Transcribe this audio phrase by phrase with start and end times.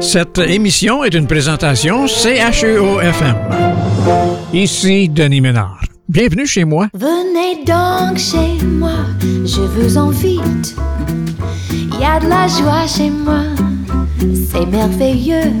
[0.00, 3.34] Cette émission est une présentation CHEO-FM.
[4.52, 5.82] Ici Denis Ménard.
[6.08, 6.88] Bienvenue chez moi.
[6.94, 10.76] Venez donc chez moi, je vous invite.
[11.70, 13.42] Il y a de la joie chez moi,
[14.50, 15.52] c'est merveilleux.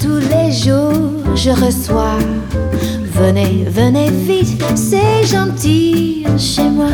[0.00, 2.18] Tous les jours, je reçois.
[3.20, 6.90] Venez, venez vite, c'est gentil chez moi,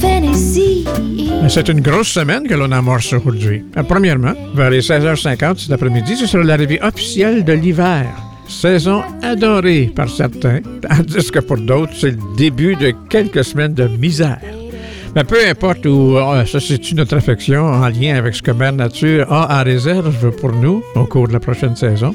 [0.00, 0.86] venez-y.
[1.48, 3.64] C'est une grosse semaine que l'on amorce aujourd'hui.
[3.76, 8.06] Euh, Premièrement, vers les 16h50 cet après-midi, ce sera l'arrivée officielle de l'hiver.
[8.48, 13.88] Saison adorée par certains, tandis que pour d'autres, c'est le début de quelques semaines de
[13.88, 14.40] misère.
[15.14, 18.72] Mais peu importe où euh, se situe notre affection en lien avec ce que Mère
[18.72, 22.14] Nature a en réserve pour nous au cours de la prochaine saison,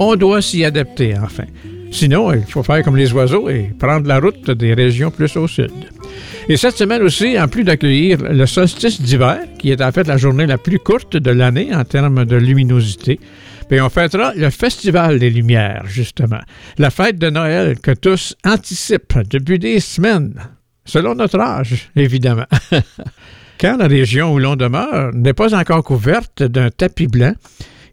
[0.00, 1.44] on doit s'y adapter enfin.
[1.90, 5.48] Sinon, il faut faire comme les oiseaux et prendre la route des régions plus au
[5.48, 5.72] sud.
[6.48, 10.16] Et cette semaine aussi, en plus d'accueillir le solstice d'hiver, qui est en fait la
[10.16, 13.18] journée la plus courte de l'année en termes de luminosité,
[13.68, 16.40] puis on fêtera le Festival des Lumières, justement.
[16.78, 20.34] La fête de Noël que tous anticipent depuis des semaines,
[20.84, 22.46] selon notre âge, évidemment.
[23.60, 27.34] Quand la région où l'on demeure n'est pas encore couverte d'un tapis blanc,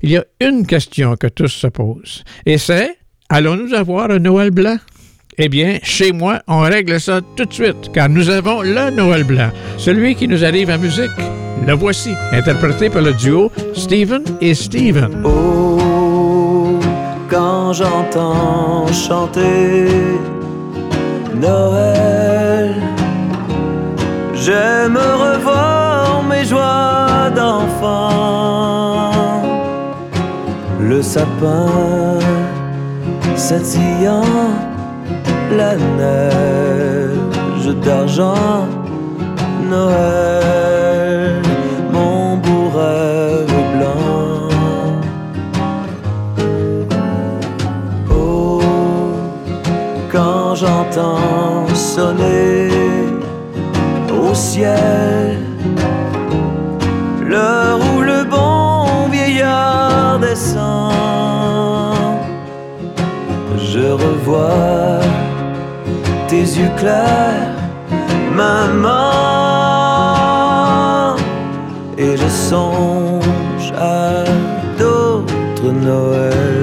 [0.02, 2.98] il y a une question que tous se posent, et c'est
[3.30, 4.78] allons-nous avoir un Noël blanc?
[5.38, 9.24] Eh bien, chez moi, on règle ça tout de suite, car nous avons le Noël
[9.24, 11.12] blanc, celui qui nous arrive en musique.
[11.66, 15.22] Le voici, interprété par le duo Steven et Steven.
[15.24, 16.80] Oh,
[17.30, 19.88] quand j'entends chanter
[21.36, 22.74] Noël,
[24.34, 29.12] je me revois mes joies d'enfant.
[30.80, 32.18] Le sapin
[33.38, 34.24] scintillant,
[35.56, 38.68] la neige d'argent,
[39.70, 41.42] Noël,
[41.94, 44.50] mon beau rêve blanc.
[48.12, 48.62] Oh,
[50.12, 52.70] quand j'entends sonner
[54.12, 55.47] au ciel
[63.88, 65.00] je revois.
[66.28, 67.56] Tes yeux clairs,
[68.36, 69.14] maman,
[71.98, 74.26] et je songe à
[74.80, 76.57] d'autres Noël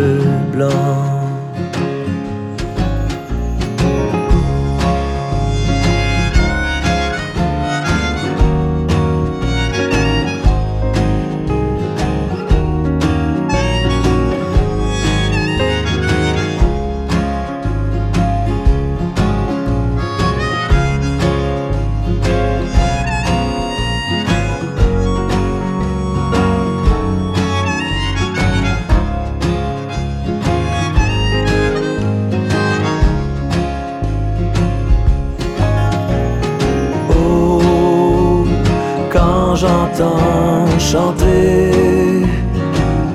[39.97, 42.23] quand j'entends chanter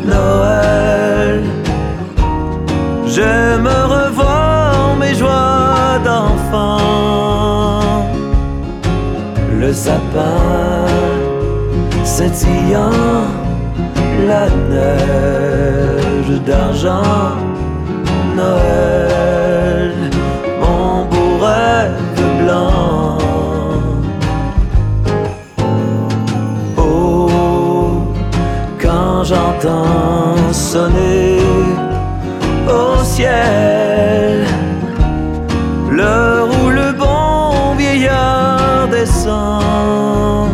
[0.06, 1.44] Noël,
[3.06, 6.78] je me revois mes joies d'enfant.
[9.60, 10.86] Le sapin
[12.04, 12.92] scintillant,
[14.28, 17.36] la neige d'argent,
[18.36, 19.49] Noël,
[29.30, 31.40] j'entends sonner
[32.68, 34.46] au ciel.
[35.92, 40.50] L'heure où le bon vieillard descend,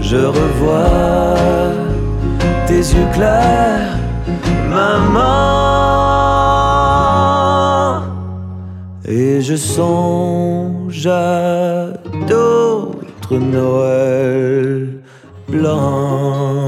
[0.00, 1.74] je revois
[2.66, 3.98] tes yeux clairs,
[4.70, 5.26] maman,
[9.06, 11.88] et je songe à
[12.28, 15.00] d'autres Noël
[15.48, 16.65] blancs.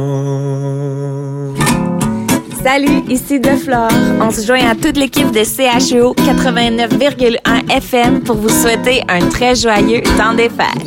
[2.78, 3.88] Salut, ici De Flore.
[4.20, 9.56] On se joint à toute l'équipe de CHEO 89,1 FM pour vous souhaiter un très
[9.56, 10.86] joyeux temps des fêtes.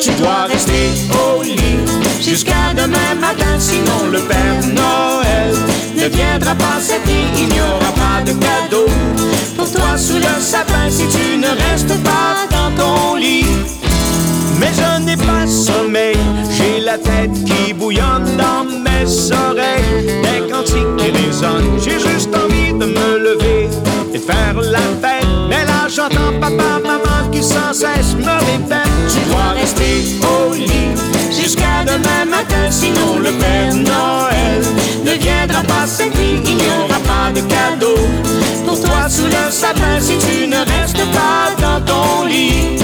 [0.00, 0.72] Tu dois rester
[1.12, 1.54] au lit
[2.20, 4.93] jusqu'à demain matin, sinon le Père
[6.04, 8.86] ne viendra pas cette nuit, il n'y aura pas de cadeau
[9.56, 13.46] pour toi sous le sapin si tu ne restes pas dans ton lit.
[14.60, 16.16] Mais je n'ai pas sommeil,
[16.50, 20.22] j'ai la tête qui bouillonne dans mes oreilles.
[20.22, 23.68] Des cantiques qui résonnent, j'ai juste envie de me lever
[24.12, 25.26] et faire la fête.
[25.48, 29.73] Mais là j'entends papa, maman qui sans cesse me répète, tu dois rester
[38.74, 42.76] Pour toi sous le sapin si tu ne restes pas dans ton lit.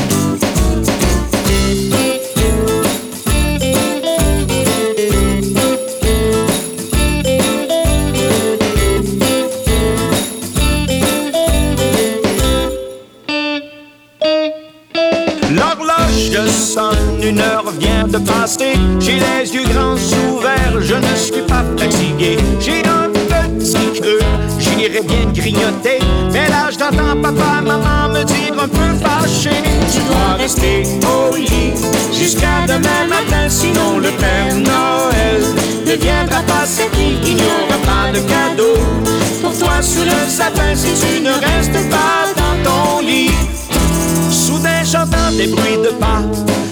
[34.21, 35.43] Père Noël
[35.87, 37.19] ne viendra pas cette nuit.
[37.25, 38.77] Il n'y aura pas de cadeau
[39.43, 43.33] pour toi sous le sapin si tu ne restes pas dans ton lit.
[44.31, 46.23] Soudain j'entends des bruits de pas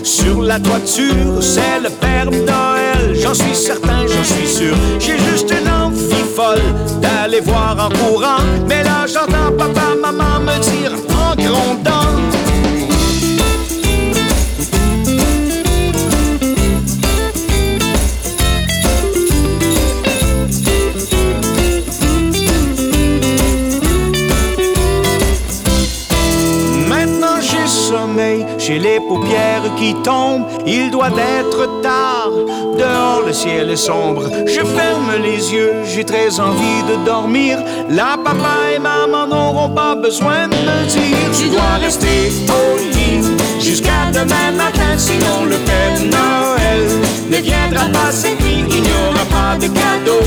[0.02, 4.74] sur la toiture, c'est le Père Noël, j'en suis certain, j'en suis sûr.
[4.98, 6.62] J'ai juste une envie folle
[7.00, 12.47] d'aller voir en courant, mais là j'entends papa, maman me dire en grondant.
[29.00, 32.30] Paupières qui tombent, il doit être tard,
[32.78, 37.58] dehors le ciel est sombre, je ferme les yeux, j'ai très envie de dormir,
[37.88, 43.22] là papa et maman n'auront pas besoin de me dire, tu dois rester au lit
[43.60, 46.88] jusqu'à demain matin, sinon le Père Noël
[47.30, 48.12] ne viendra pas
[48.42, 50.24] nuit, il n'y aura pas de cadeau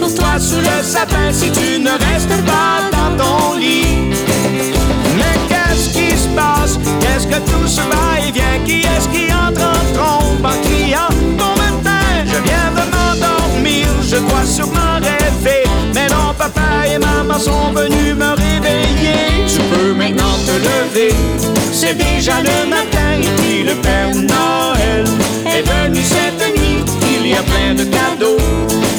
[0.00, 2.95] pour toi sous le sapin si tu ne restes pas
[7.82, 8.58] va-et-vient?
[8.64, 10.44] Qui est-ce qui entre en trompe?
[10.44, 15.64] En criant Bon matin, je viens de m'endormir, je dois sûrement rêver.
[15.94, 19.46] Mais non, papa et maman sont venus me réveiller.
[19.46, 21.14] Tu peux maintenant te lever,
[21.72, 23.20] c'est déjà le matin.
[23.20, 25.04] Et puis le Père Noël
[25.46, 26.84] est venu cette nuit.
[27.08, 28.38] Il y a plein de cadeaux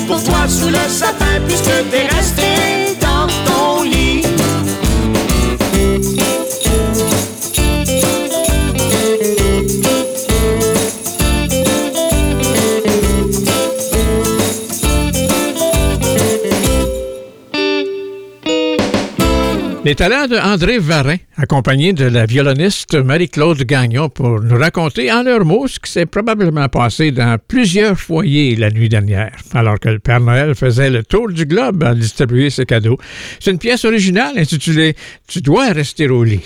[0.07, 2.86] pour toi sous le sapin, puisque t'es resté
[19.87, 25.45] Les de André Varin, accompagné de la violoniste Marie-Claude Gagnon, pour nous raconter en leurs
[25.45, 29.99] mots ce qui s'est probablement passé dans plusieurs foyers la nuit dernière, alors que le
[29.99, 32.97] Père Noël faisait le tour du globe à distribuer ses cadeaux.
[33.39, 34.93] C'est une pièce originale intitulée
[35.25, 36.43] Tu dois rester au lit.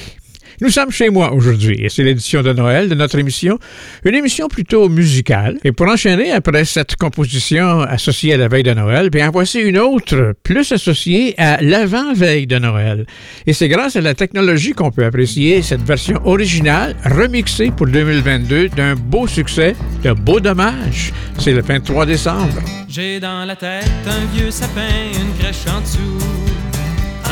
[0.61, 3.57] Nous sommes chez moi aujourd'hui et c'est l'édition de Noël de notre émission,
[4.05, 5.57] une émission plutôt musicale.
[5.63, 9.79] Et pour enchaîner après cette composition associée à la veille de Noël, bien voici une
[9.79, 13.07] autre plus associée à l'avant-veille de Noël.
[13.47, 18.69] Et c'est grâce à la technologie qu'on peut apprécier cette version originale remixée pour 2022
[18.69, 21.11] d'un beau succès, de beau dommage.
[21.39, 22.61] C'est le 23 décembre.
[22.87, 26.23] J'ai dans la tête un vieux sapin, une crèche en dessous.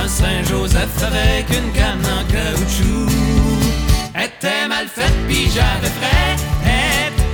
[0.04, 2.79] Un Saint-Joseph avec une canne en caoutchouc.
[5.60, 6.36] J'avais frais.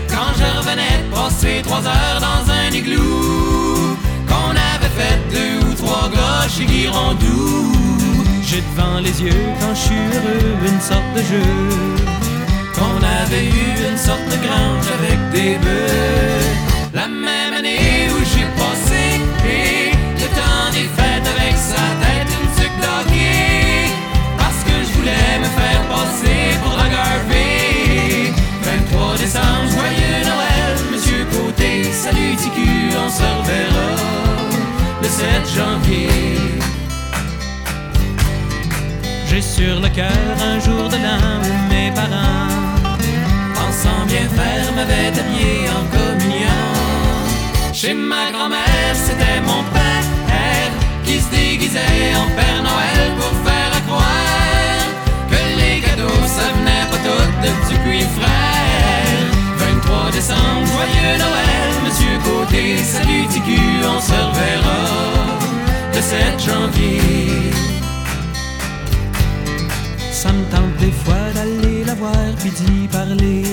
[0.09, 3.97] Quand je revenais passer trois heures dans un igloo.
[4.29, 7.71] Qu'on avait fait deux ou trois gars chez Guirondou.
[8.47, 11.51] J'ai devant les yeux quand je suis heureux une sorte de jeu.
[12.75, 16.54] Qu'on avait eu une sorte de grange avec des bœufs.
[39.27, 42.47] J'ai sur le cœur un jour de où mes parents,
[43.53, 46.63] pensant bien faire, m'avaient habillé en communion.
[47.73, 49.85] Chez ma grand-mère, c'était mon père
[51.05, 54.85] qui se déguisait en Père Noël pour faire à croire
[55.29, 59.25] que les cadeaux, ça venait pas tout de Dupuis frère.
[59.57, 65.44] 23 décembre, joyeux Noël, Monsieur Côté, salut TQ, on se reverra
[66.05, 67.01] 7 janvier.
[70.11, 73.43] Ça me tente des fois d'aller la voir puis d'y parler.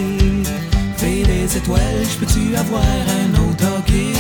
[0.99, 2.85] Fais des étoiles, je peux-tu avoir
[3.23, 4.13] un autre hockey?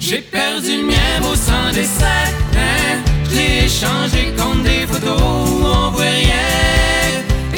[0.00, 3.02] J'ai perdu le mien au sang des sept, hein?
[3.28, 6.52] Je l'ai échangé contre des photos où on voit rien.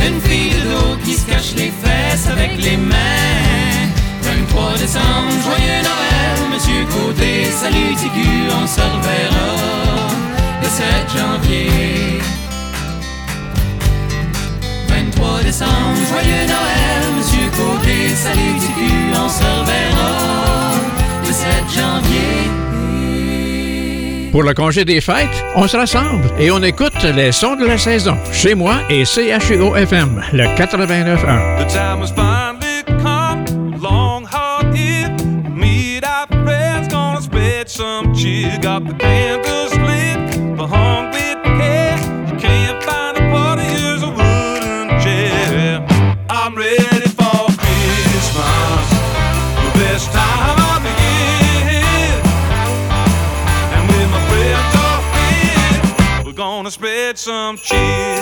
[0.07, 3.88] Une fille de dos qui se cache les fesses avec les mains.
[4.39, 9.51] 23 décembre, joyeux Noël, Monsieur Côté, salut Tigu, on se reverra
[10.63, 12.21] le 7 janvier.
[14.89, 20.13] 23 décembre, joyeux Noël, Monsieur Côté, salut Tigu, on se reverra
[21.27, 22.51] le 7 janvier.
[24.31, 27.79] Pour le congé des fêtes, on se rassemble et on écoute les sons de la
[27.79, 32.28] saison chez moi et CHUO-FM, le 89.1.
[38.61, 41.97] Got the candles lit, the hung with care.
[42.29, 45.87] You can't find a party, here's a wooden chair.
[46.29, 48.91] I'm ready for Christmas,
[49.65, 50.59] the best time
[56.39, 58.18] gonna spread some cheer.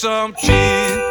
[0.00, 1.09] some cheese.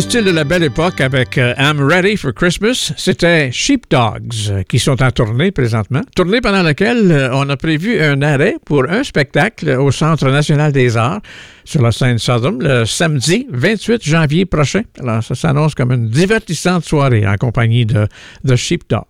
[0.00, 4.78] Style de la belle époque avec euh, I'm Ready for Christmas, c'était Sheepdogs euh, qui
[4.78, 6.02] sont en tournée présentement.
[6.14, 10.70] Tournée pendant laquelle euh, on a prévu un arrêt pour un spectacle au Centre national
[10.72, 11.22] des arts
[11.66, 14.82] sur la scène Southern le samedi 28 janvier prochain.
[15.00, 18.06] Alors ça s'annonce comme une divertissante soirée en compagnie de
[18.46, 19.04] The Sheepdogs.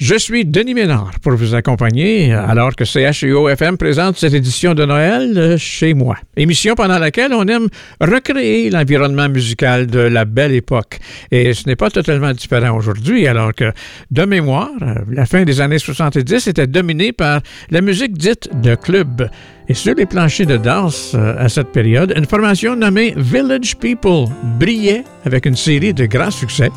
[0.00, 4.74] Je suis Denis Ménard pour vous accompagner euh, alors que CHUO FM présente cette édition
[4.74, 6.16] de Noël chez moi.
[6.36, 7.68] Émission pendant laquelle on aime
[8.00, 10.98] recréer l'environnement musical de la belle époque.
[11.30, 13.72] Et ce n'est pas totalement différent aujourd'hui, alors que,
[14.10, 14.70] de mémoire,
[15.10, 19.28] la fin des années 70 était dominée par la musique dite de club.
[19.68, 24.26] Et sur les planchers de danse euh, à cette période, une formation nommée Village People
[24.60, 26.70] brillait avec une série de grands succès.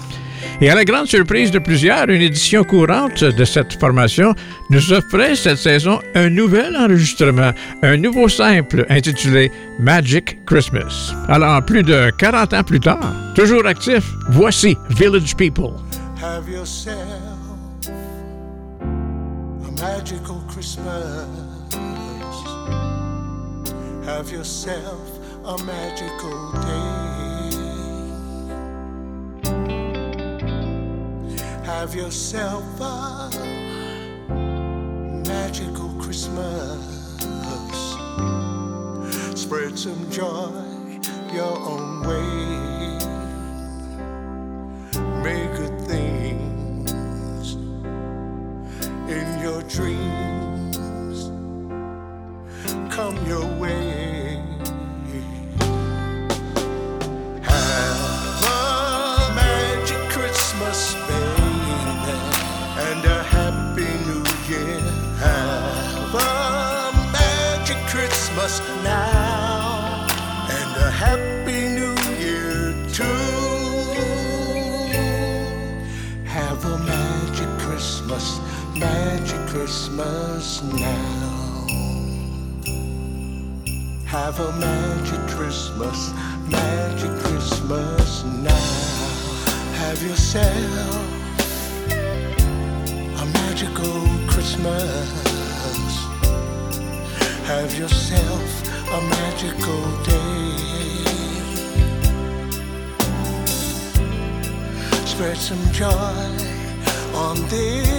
[0.62, 4.36] Et à la grande surprise de plusieurs, une édition courante de cette formation
[4.70, 7.52] nous offrait cette saison un nouvel enregistrement,
[7.82, 11.14] un nouveau simple intitulé Magic Christmas.
[11.30, 15.76] Alors, plus de 40 ans plus tard, toujours actif, voici Village People.
[16.22, 16.98] Have yourself
[19.66, 21.26] a magical Christmas.
[24.06, 26.99] Have yourself a magical day.
[31.70, 33.30] Have yourself a
[35.24, 37.16] magical Christmas.
[39.36, 40.52] Spread some joy
[41.32, 42.98] your own way.
[45.24, 47.54] Make good things
[49.08, 51.30] in your dreams
[52.90, 53.89] come your way.
[79.70, 81.68] Christmas now.
[84.08, 86.12] Have a magic Christmas,
[86.50, 88.50] magic Christmas now.
[89.78, 90.96] Have yourself
[93.22, 95.08] a magical Christmas.
[97.46, 98.50] Have yourself
[98.98, 100.56] a magical day.
[105.06, 106.16] Spread some joy
[107.14, 107.99] on this.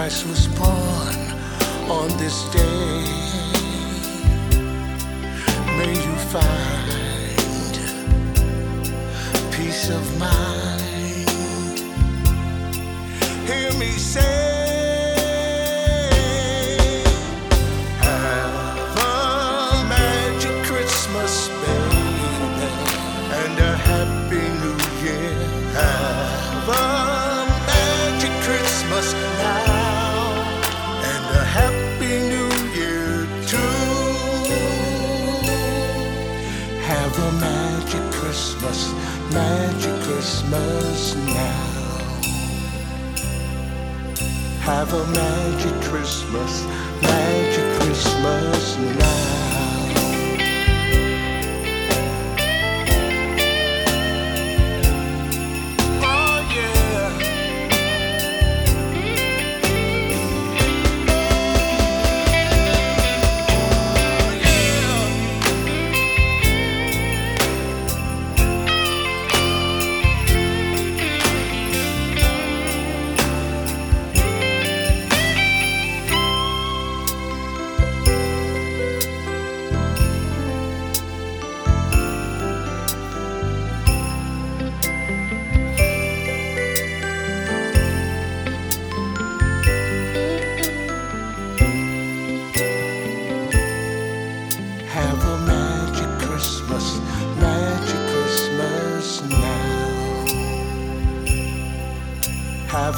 [0.00, 1.16] Christ was born
[1.90, 3.02] on this day.
[5.76, 7.74] May you find
[9.50, 11.30] peace of mind.
[13.48, 14.57] Hear me say.
[38.58, 38.92] Christmas,
[39.32, 41.78] magic Christmas now.
[44.60, 46.64] Have a magic Christmas,
[47.00, 49.37] magic Christmas now.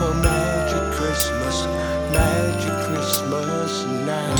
[0.00, 1.66] A magic Christmas,
[2.10, 4.34] magic Christmas now.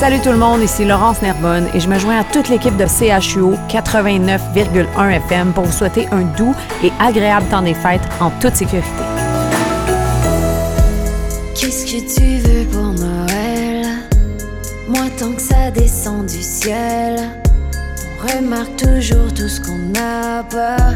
[0.00, 2.86] Salut tout le monde, ici Laurence Nerbonne et je me joins à toute l'équipe de
[2.86, 8.56] CHUO 89,1 FM pour vous souhaiter un doux et agréable temps des fêtes en toute
[8.56, 8.88] sécurité.
[11.54, 13.86] Qu'est-ce que tu veux pour Noël?
[14.88, 17.20] Moi tant que ça descend du ciel
[18.24, 20.94] On remarque toujours tout ce qu'on n'a pas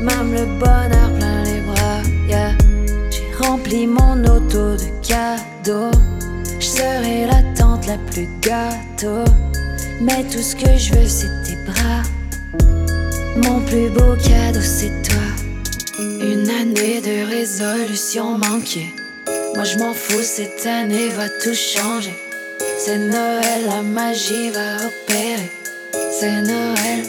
[0.00, 1.39] Même le bonheur plein.
[3.50, 5.90] J'ai rempli mon auto de cadeaux.
[6.60, 9.24] Je serai la tante la plus gâteau.
[10.00, 12.02] Mais tout ce que je veux c'est tes bras.
[13.42, 15.26] Mon plus beau cadeau c'est toi.
[15.98, 18.94] Une année de résolution manquée.
[19.56, 22.14] Moi je m'en fous, cette année va tout changer.
[22.78, 25.50] C'est Noël, la magie va opérer.
[25.92, 27.02] C'est Noël,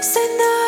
[0.00, 0.67] c'est Noël,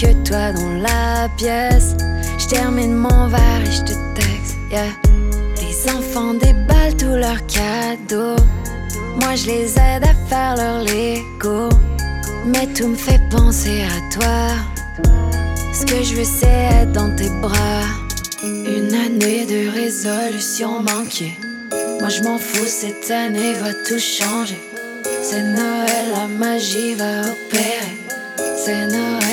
[0.00, 1.94] que toi dans la pièce.
[2.38, 4.56] Je termine mon verre et je te texte.
[5.60, 8.42] Les enfants déballent tous leurs cadeaux.
[9.20, 11.68] Moi je les aide à faire leur Lego.
[12.46, 15.12] Mais tout me fait penser à toi.
[15.72, 17.84] Ce que je veux, c'est être dans tes bras.
[18.42, 21.36] Une année de résolution manquée.
[22.00, 24.60] Moi, je m'en fous, cette année va tout changer.
[25.22, 27.98] C'est Noël, la magie va opérer.
[28.64, 29.27] C'est Noël,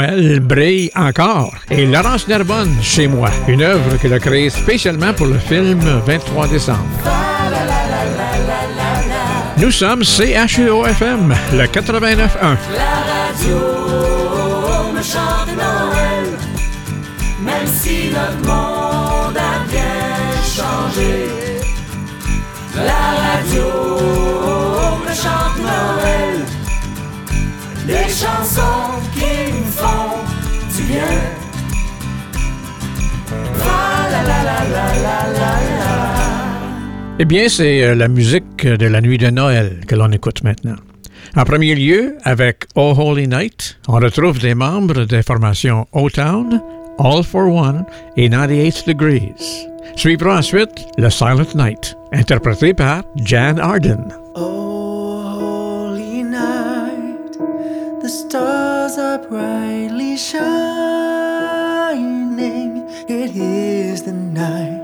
[0.00, 1.54] elle brille encore.
[1.70, 6.48] Et Laurence Narbonne, Chez moi, une œuvre qu'elle a créée spécialement pour le film 23
[6.48, 6.84] décembre.
[9.58, 12.56] Nous sommes CHEO-FM, le 89.1.
[12.74, 13.58] La radio
[14.94, 16.28] me chante Noël,
[17.44, 21.28] même si notre monde a bien changé.
[22.76, 23.02] La
[23.32, 24.47] radio
[27.88, 30.20] des chansons qui me font
[30.76, 31.12] du bien.
[33.58, 35.98] La la la la la la la la.
[37.18, 40.76] Eh bien, c'est euh, la musique de la nuit de Noël que l'on écoute maintenant.
[41.34, 46.60] En premier lieu, avec Oh Holy Night, on retrouve des membres des formations O-Town,
[46.98, 47.84] All for One
[48.16, 49.66] et 98 Degrees.
[49.96, 54.04] Suivra ensuite le Silent Night, interprété par Jan Arden.
[54.36, 54.77] Oh,
[58.08, 60.38] the stars are brightly shining.
[63.06, 64.80] It is the night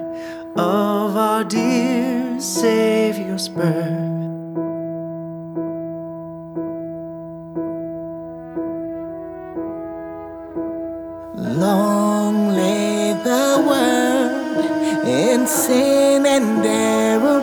[0.57, 4.13] of our dear Savior's birth.
[11.35, 14.67] Long lay the world
[15.09, 17.41] in sin and error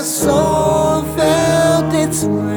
[0.00, 2.48] the soul felt its worth.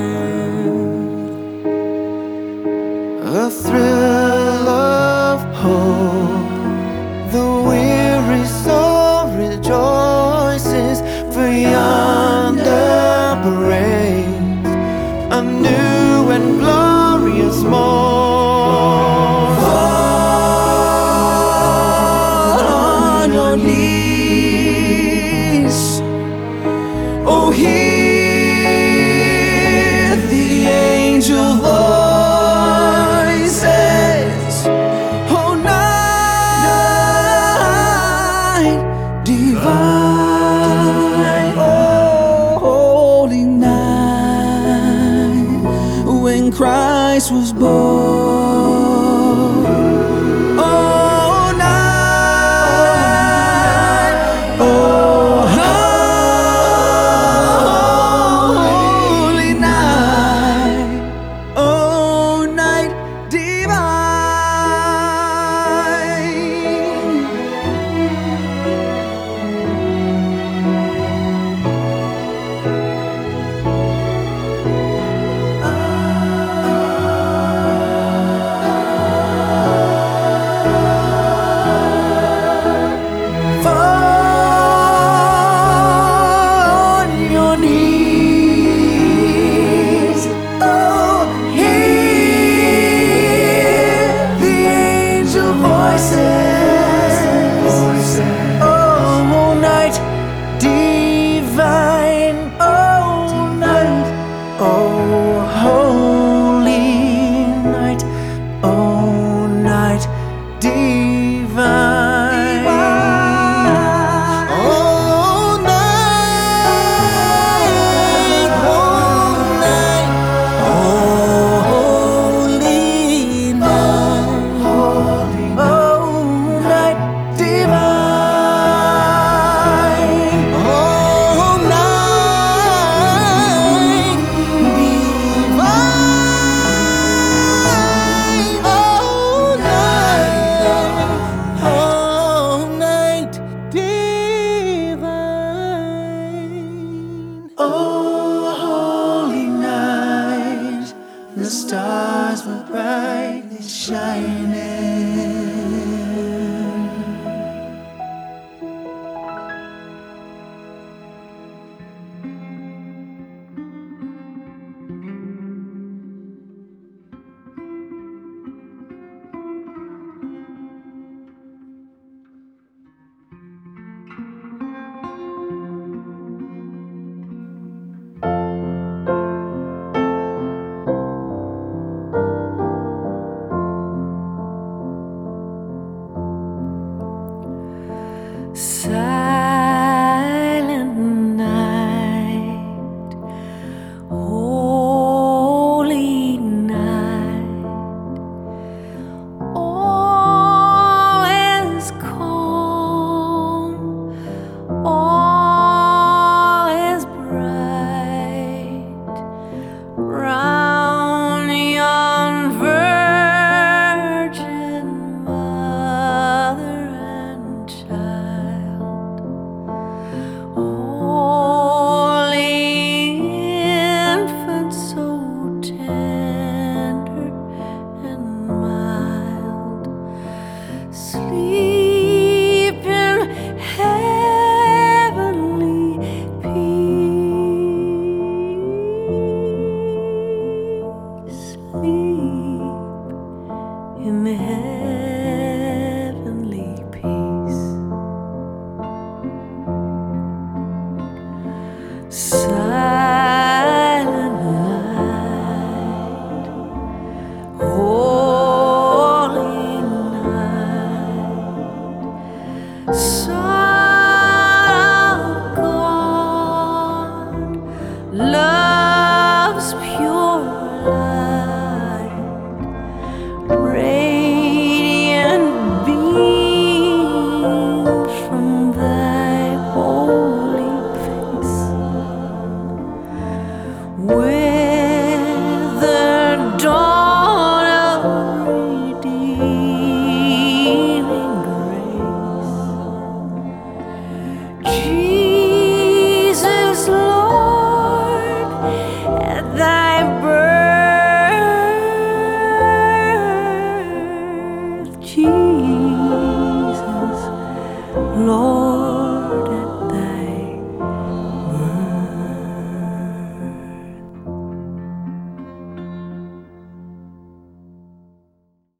[3.35, 5.92] A thrill of hope,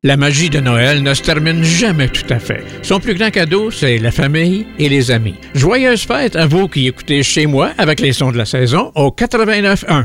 [0.05, 2.65] La magie de Noël ne se termine jamais tout à fait.
[2.81, 5.35] Son plus grand cadeau, c'est la famille et les amis.
[5.55, 9.11] Joyeuses fêtes à vous qui écoutez chez moi avec les sons de la saison au
[9.11, 10.03] 89.1.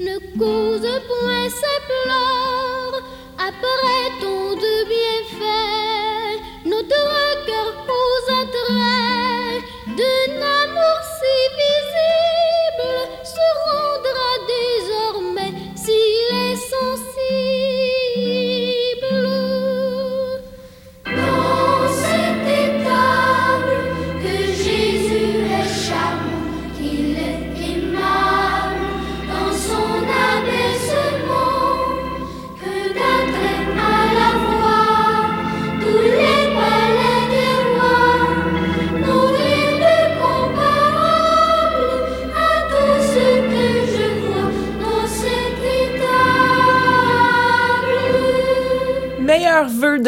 [0.00, 1.71] ne cause point ses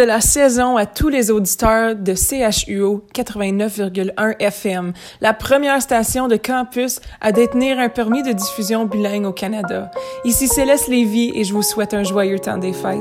[0.04, 7.00] la saison à tous les auditeurs de CHUO 89,1 FM, la première station de campus
[7.20, 9.90] à détenir un permis de diffusion bilingue au Canada.
[10.24, 12.98] Ici Céleste Lévy et je vous souhaite un joyeux temps des fêtes.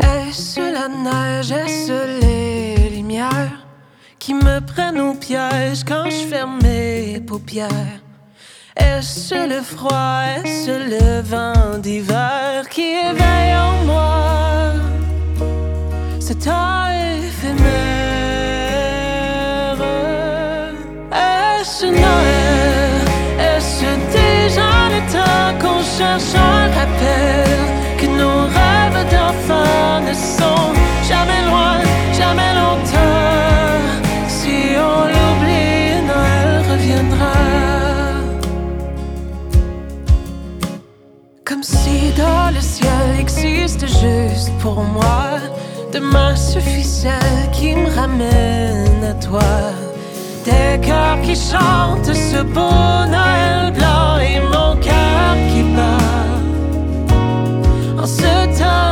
[0.00, 3.66] Est-ce la neige, est-ce les lumières
[4.18, 8.00] qui me prennent au piège quand je ferme mes paupières?
[8.76, 14.81] Est-ce le froid, est-ce le vent d'hiver qui éveille en moi?
[16.32, 16.86] Ce temps
[17.18, 17.62] éphémère?
[21.12, 23.04] Est-ce Noël?
[23.38, 27.58] Est-ce déjà le temps qu'on cherche un rappel?
[27.98, 30.72] Que nos rêves d'enfants ne sont
[31.08, 31.74] jamais loin,
[32.18, 33.82] jamais longtemps?
[34.28, 34.56] Si
[34.90, 37.36] on l'oublie, Noël reviendra.
[41.44, 45.21] Comme si dans le ciel existe juste pour moi
[45.92, 49.42] de Demain suffisait qui me ramène à toi.
[50.42, 56.32] Tes cœurs qui chantent ce beau Noël blanc et mon cœur qui bat
[58.02, 58.91] en ce temps.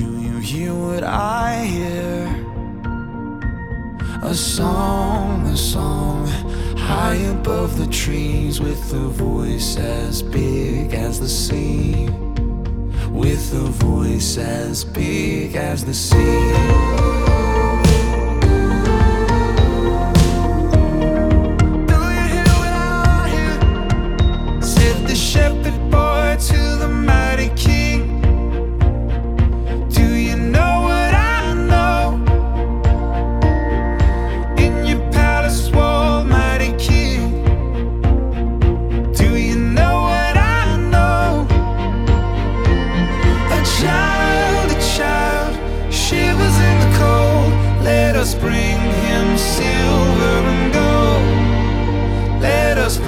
[0.00, 2.24] Do you hear what I hear?
[4.22, 6.26] A song, a song,
[6.74, 12.08] high above the trees, with a voice as big as the sea
[13.10, 17.39] with a voice as big as the sea.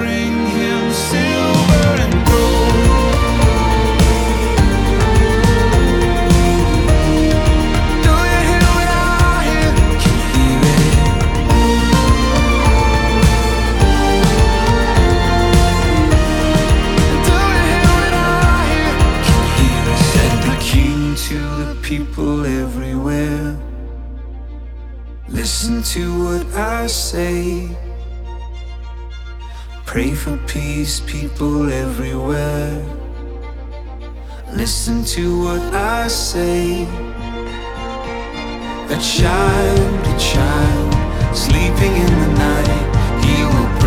[0.03, 0.42] spring
[34.63, 36.85] Listen to what I say.
[38.95, 42.83] A child, a child, sleeping in the night.
[43.25, 43.82] He will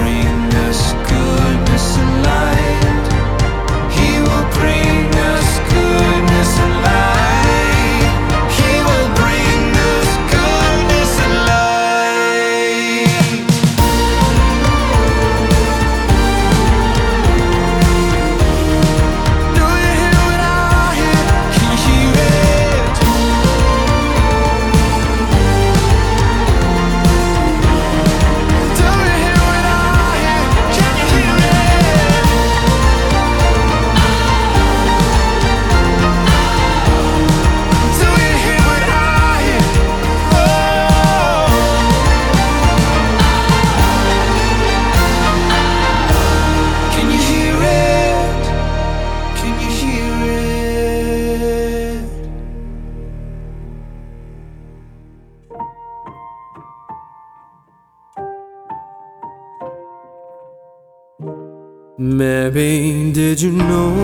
[61.97, 63.95] Maybe did you know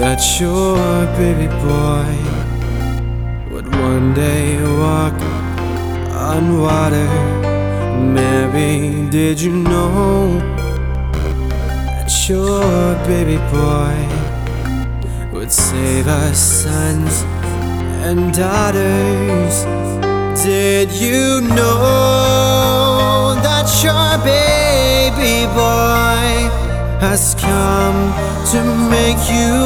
[0.00, 0.78] that your
[1.18, 2.08] baby boy
[3.52, 5.12] would one day walk
[6.14, 7.06] on water?
[8.00, 10.38] Maybe did you know
[11.84, 13.94] that your baby boy
[15.34, 17.24] would save us sons
[18.06, 19.64] and daughters.
[20.42, 24.55] Did you know that your baby
[25.16, 26.50] boy
[27.00, 28.12] has come
[28.52, 28.60] to
[28.90, 29.56] make you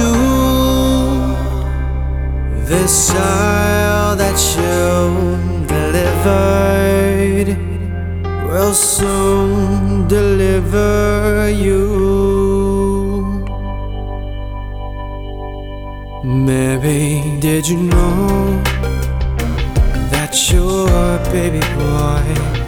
[0.00, 1.34] new?
[2.64, 7.48] This child that you delivered
[8.48, 11.86] will soon deliver you.
[16.24, 18.62] Mary, did you know
[20.10, 22.59] that your baby boy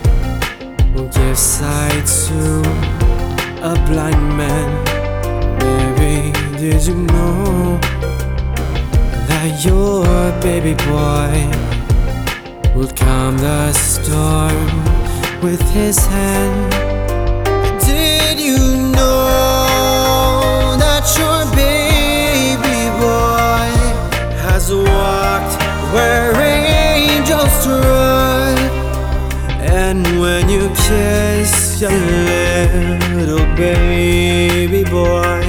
[1.33, 2.61] will give to
[3.62, 4.70] a blind man?
[5.59, 7.78] Mary, did you know
[9.28, 10.05] that your
[10.43, 11.33] baby boy
[12.74, 14.85] will calm the storm
[15.43, 16.70] with his hand?
[17.80, 18.59] Did you
[18.93, 23.70] know that your baby boy
[24.45, 25.62] has walked
[25.95, 26.33] where
[29.95, 31.90] And when you kiss your
[33.12, 35.43] little baby boy,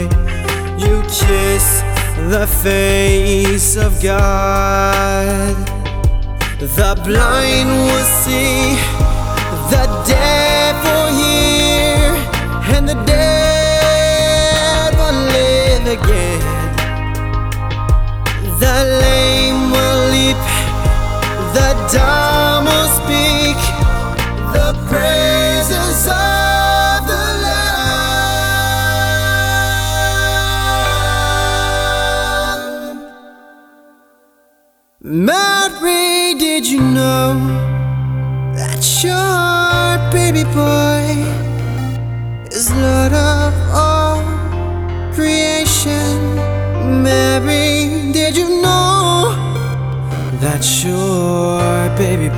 [0.77, 1.79] you kiss
[2.27, 5.55] the face of God.
[6.59, 8.05] The blind will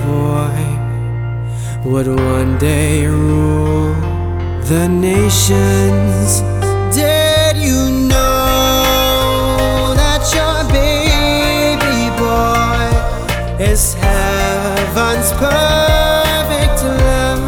[0.05, 0.85] boy
[1.83, 3.93] would one day rule
[4.71, 6.41] the nations?
[6.95, 7.81] Did you
[8.11, 12.85] know that your baby boy
[13.71, 17.43] is heaven's perfect lamb?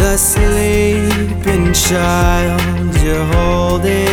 [0.00, 4.05] The sleeping child you're holding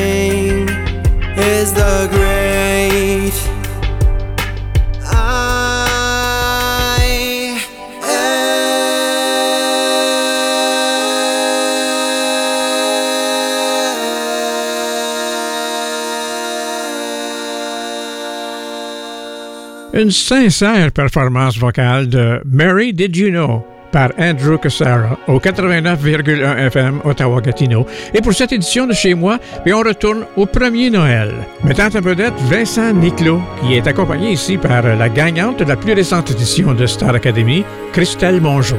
[20.04, 26.99] Une sincère performance vocale de Mary Did You Know par Andrew Cassara au 89,1 FM
[27.06, 27.86] Ottawa-Gatineau.
[28.14, 31.34] Et pour cette édition de Chez moi, on retourne au premier Noël.
[31.64, 35.93] Mettant en vedette Vincent Niclot, qui est accompagné ici par la gagnante de la plus
[35.93, 38.76] récente édition de Star Academy, Christelle Mongeau.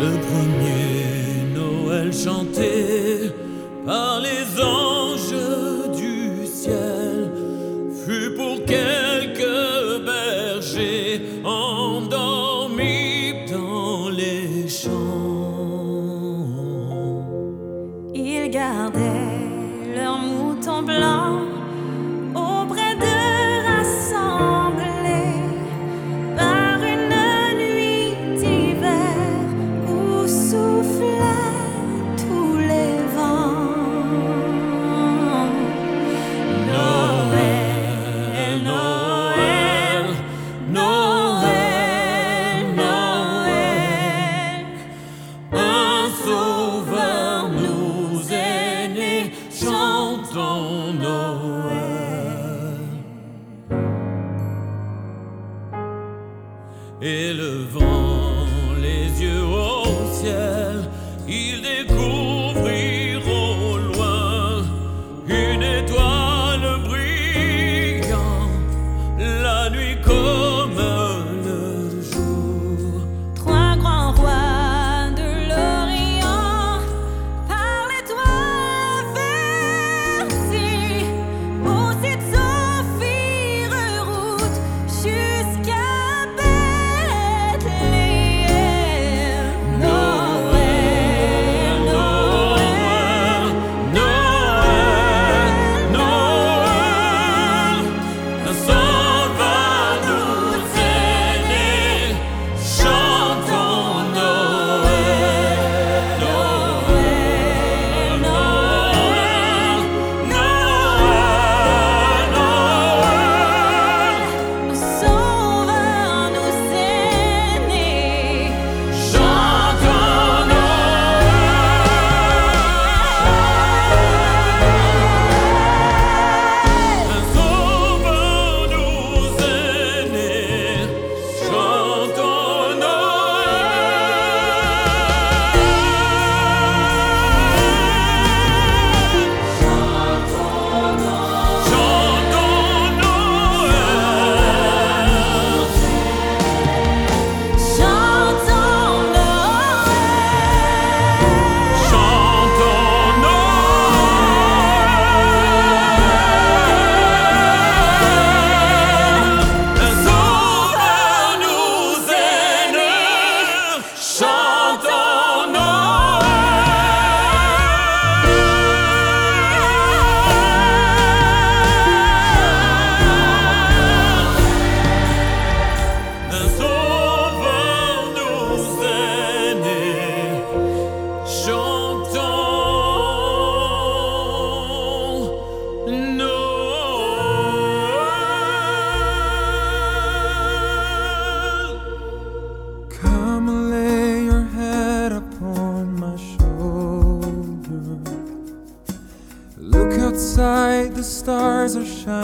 [0.00, 2.12] Le premier Noël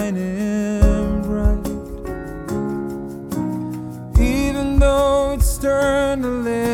[0.01, 1.67] shining bright.
[4.19, 6.70] Even though it's turned a little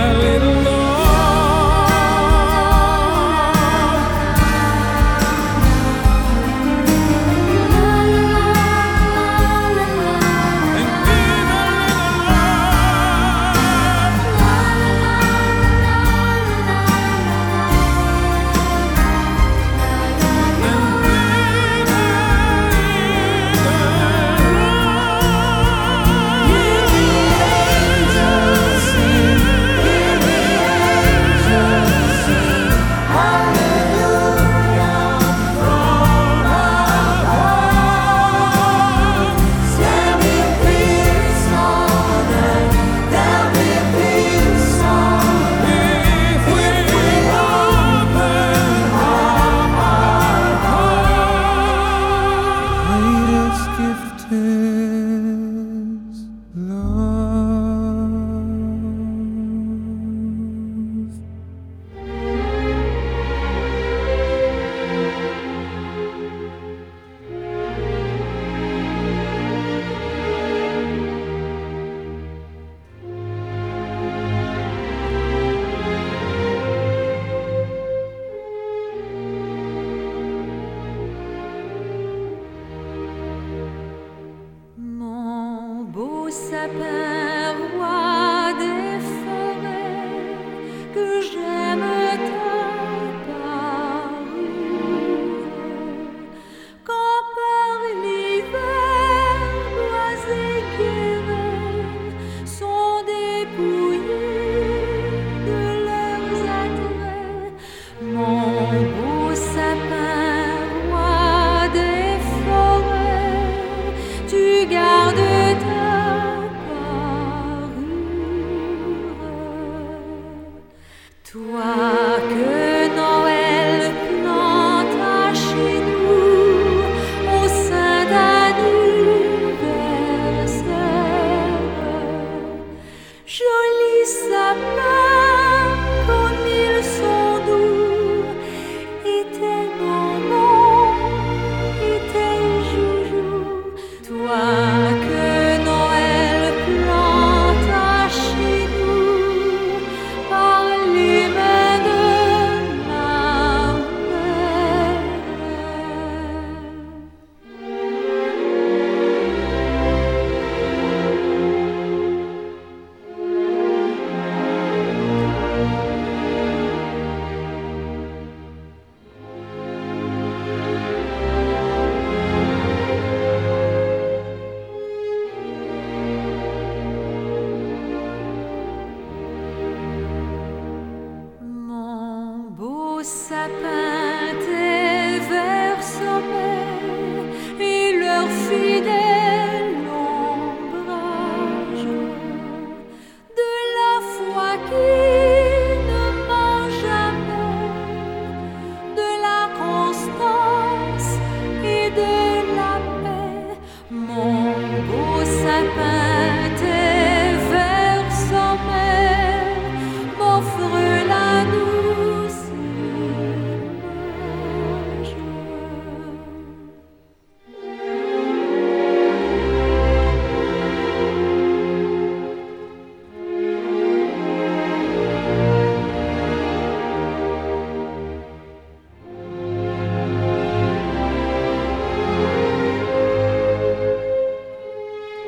[0.00, 0.49] my little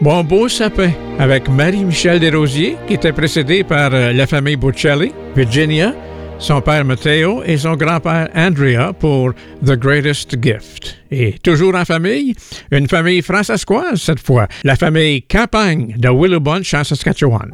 [0.03, 0.91] Mon beau sapin
[1.21, 5.95] avec Marie-Michel Desrosiers, qui était précédée par euh, la famille Bocelli, Virginia,
[6.41, 9.33] son père Matteo et son grand-père Andrea pour
[9.65, 10.97] The Greatest Gift.
[11.13, 12.35] Et toujours en famille,
[12.73, 17.53] une famille francescoise cette fois, la famille Campagne de Willowbunch en Saskatchewan.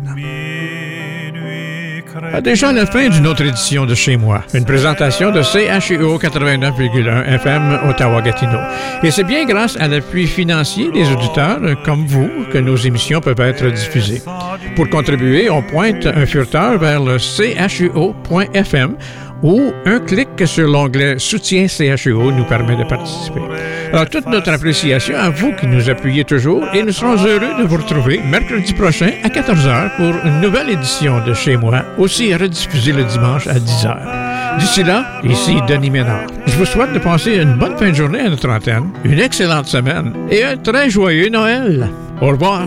[2.32, 7.24] À déjà la fin d'une autre édition de Chez moi, une présentation de CHUO 89,1
[7.26, 8.58] FM Ottawa-Gatineau.
[9.02, 13.40] Et c'est bien grâce à l'appui financier des auditeurs comme vous que nos émissions peuvent
[13.40, 14.22] être diffusées.
[14.74, 18.96] Pour contribuer, on pointe un furteur vers le chuo.fm
[19.42, 23.40] ou un clic sur l'onglet Soutien CHUO nous permet de participer.
[23.92, 27.64] Alors, toute notre appréciation à vous qui nous appuyez toujours et nous serons heureux de
[27.64, 32.92] vous retrouver mercredi prochain à 14h pour une nouvelle édition de Chez moi, aussi rediffusée
[32.92, 34.58] le dimanche à 10h.
[34.58, 36.26] D'ici là, ici Denis Ménard.
[36.46, 39.66] Je vous souhaite de passer une bonne fin de journée à notre antenne, une excellente
[39.66, 41.88] semaine et un très joyeux Noël.
[42.20, 42.66] Au revoir.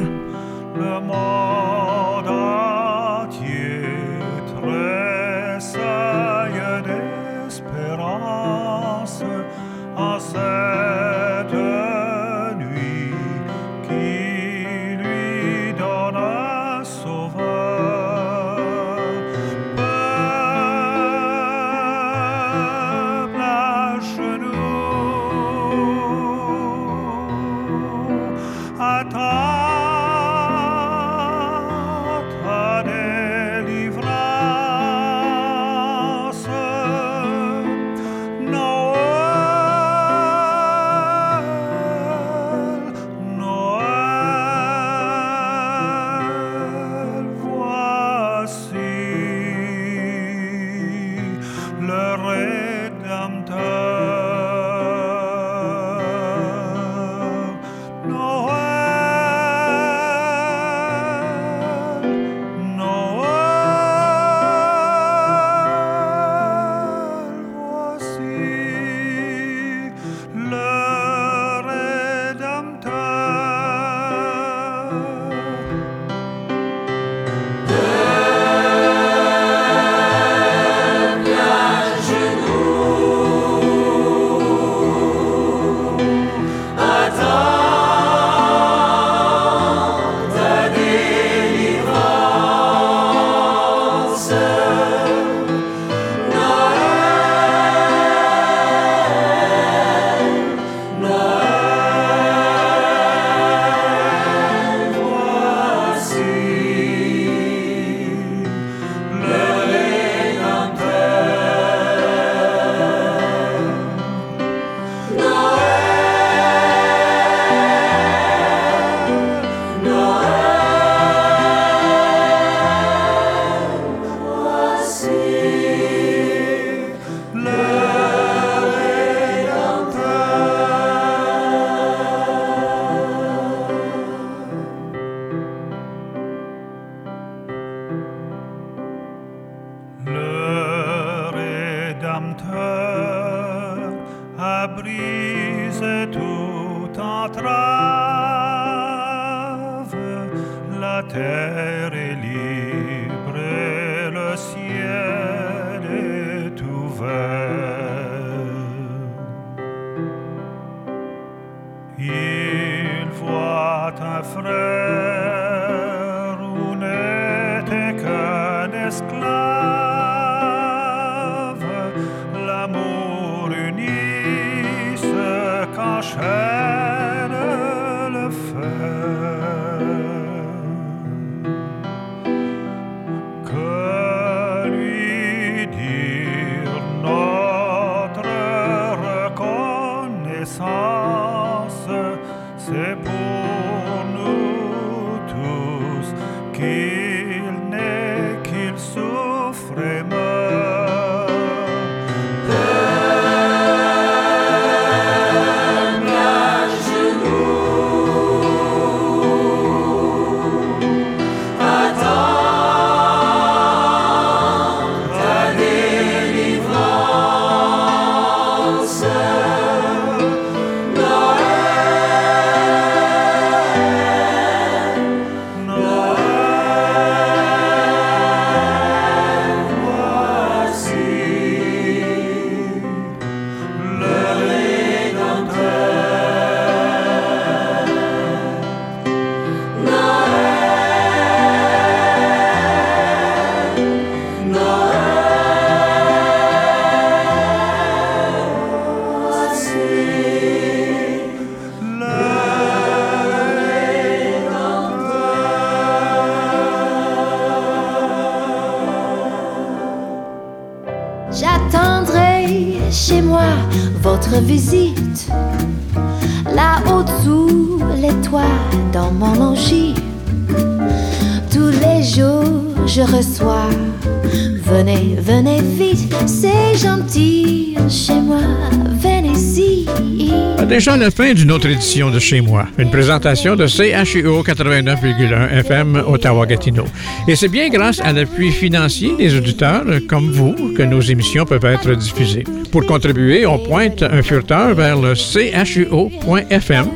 [281.01, 286.85] La fin d'une autre édition de Chez moi, une présentation de CHUO 89,1 FM Ottawa-Gatineau.
[287.27, 291.65] Et c'est bien grâce à l'appui financier des auditeurs comme vous que nos émissions peuvent
[291.65, 292.43] être diffusées.
[292.71, 296.87] Pour contribuer, on pointe un furteur vers le chuo.fm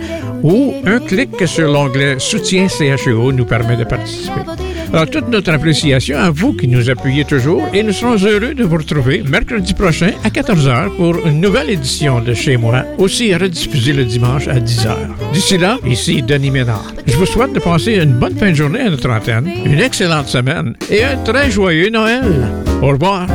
[0.44, 4.42] ou un clic sur l'onglet Soutien CHUO nous permet de participer.
[4.94, 8.64] Alors, toute notre appréciation à vous qui nous appuyez toujours et nous serons heureux de
[8.64, 13.94] vous retrouver mercredi prochain à 14h pour une nouvelle édition de Chez moi, aussi rediffusée
[13.94, 14.96] le dimanche à 10h.
[15.34, 16.94] D'ici là, ici Denis Ménard.
[17.06, 20.28] Je vous souhaite de passer une bonne fin de journée à notre antenne, une excellente
[20.28, 22.24] semaine et un très joyeux Noël.
[22.82, 23.28] Au revoir.